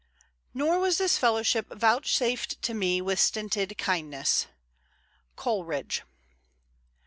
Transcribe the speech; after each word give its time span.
Nor 0.55 0.79
was 0.79 0.97
this 0.97 1.19
fellowship 1.19 1.67
vouchsafed 1.71 2.59
to 2.63 2.73
me 2.73 3.01
With 3.03 3.19
stinted 3.19 3.77
kindness. 3.77 4.47
Coleridge. 5.35 6.01